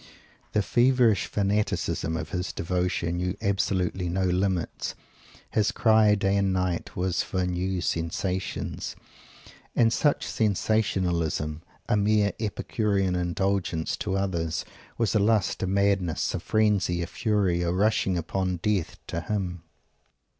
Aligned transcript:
The 0.53 0.63
feverish 0.63 1.27
fanaticism 1.27 2.17
of 2.17 2.29
his 2.31 2.51
devotion 2.51 3.17
knew 3.17 3.37
absolutely 3.39 4.09
no 4.09 4.23
limits. 4.23 4.95
His 5.51 5.71
cry 5.71 6.15
day 6.15 6.37
and 6.37 6.51
night 6.51 6.95
was 6.95 7.21
for 7.21 7.45
"new 7.45 7.81
sensations"; 7.81 8.95
and 9.75 9.93
such 9.93 10.25
"sensation," 10.25 11.05
a 11.87 11.95
mere 11.97 12.31
epicurean 12.39 13.13
indulgence 13.15 13.95
to 13.97 14.15
others, 14.17 14.65
was 14.97 15.13
a 15.13 15.19
lust, 15.19 15.61
a 15.61 15.67
madness, 15.67 16.33
a 16.33 16.39
frenzy, 16.39 17.03
a 17.03 17.05
fury, 17.05 17.61
a 17.61 17.71
rushing 17.71 18.17
upon 18.17 18.57
death, 18.63 18.97
to 19.05 19.21
him. 19.21 19.61